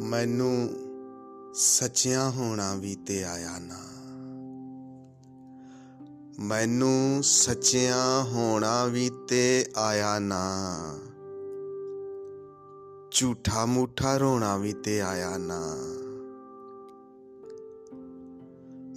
[0.00, 0.70] ਮੈਨੂੰ
[1.54, 3.78] ਸੱਚਿਆਂ ਹੋਣਾ ਵੀ ਤੇ ਆਇਆ ਨਾ।
[6.40, 10.76] ਮੈਨੂੰ ਸੱਚਿਆਂ ਹੋਣਾ ਵੀ ਤੇ ਆਇਆ ਨਾ।
[13.10, 15.76] ਝੂਠਾ ਮੂਠਾ ਰੋਣਾ ਵੀ ਤੇ ਆਇਆ ਨਾ।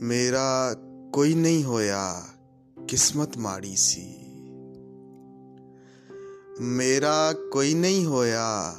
[0.01, 0.75] ਮੇਰਾ
[1.13, 2.23] ਕੋਈ ਨਹੀਂ ਹੋਇਆ
[2.87, 4.15] ਕਿਸਮਤ ਮਾੜੀ ਸੀ।
[6.61, 8.75] ਮੇਰਾ ਕੋਈ ਨਹੀਂ ਹੋਇਆ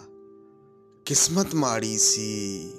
[1.10, 2.72] ਕਿਸਮਤ ਮਾੜੀ ਸੀ।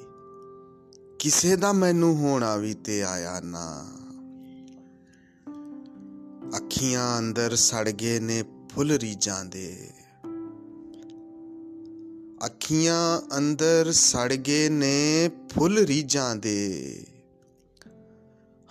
[1.19, 3.85] ਕਿਸੇ ਦਾ ਮੈਨੂੰ ਹੋਣਾ ਵੀ ਤੇ ਆਇਆ ਨਾ।
[6.57, 8.43] ਅੱਖੀਆਂ ਅੰਦਰ ਸੜ ਗਏ ਨੇ
[8.75, 9.89] ਫੁੱਲ ਰੀਜਾਂ ਦੇ।
[12.45, 17.03] ਅੱਖੀਆਂ ਅੰਦਰ ਸੜ ਗਏ ਨੇ ਫੁੱਲ ਰੀਜਾਂ ਦੇ।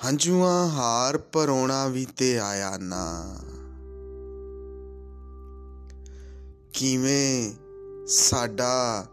[0.07, 3.37] ਹੰਝੂਆਂ ਹਾਰ ਪਰੋਣਾ ਵੀ ਤੇ ਆਇਆ ਨਾ।
[6.73, 7.53] ਕਿਵੇਂ
[8.07, 9.07] ਸਾਡਾ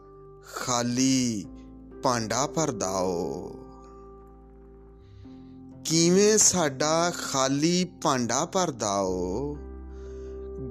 [0.56, 1.46] ਖਾਲੀ
[2.04, 3.56] ਭਾਂਡਾ ਭਰਦਾਓ।
[5.86, 9.58] ਕਿਵੇਂ ਸਾਡਾ ਖਾਲੀ ਭਾਂਡਾ ਭਰਦਾਓ?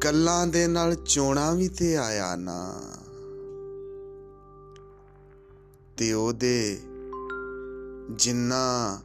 [0.04, 2.80] ਗੱਲਾਂ ਦੇ ਨਾਲ ਚੋਣਾ ਵੀ ਤੇ ਆਇਆ ਨਾ।
[5.96, 6.80] ਤੇ ਉਹਦੇ
[8.10, 8.98] ਜਿੰਨਾ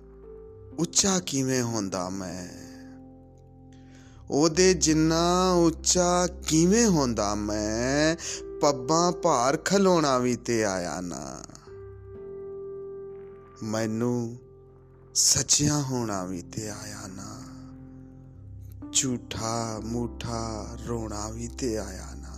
[0.80, 2.48] ਉੱਚਾ ਕਿਵੇਂ ਹੁੰਦਾ ਮੈਂ?
[4.32, 8.16] ਉਹਦੇ ਜਿੰਨਾ ਉੱਚਾ ਕਿਵੇਂ ਹੁੰਦਾ ਮੈਂ?
[8.62, 11.44] ਪੱਬਾਂ ਭਾਰ ਖਲੋਣਾ ਵੀ ਤੇ ਆਇਆ ਨਾ।
[13.64, 14.38] ਮੈਨੂੰ
[15.16, 17.42] ਸੱਚਿਆ ਹੋਣਾ ਵੀ ਤੇ ਆਇਆ ਨਾ।
[18.92, 22.31] ਝੂਠਾ ਮੂਠਾ ਰੋਣਾ ਵੀ ਤੇ ਆਇਆ ਨਾ।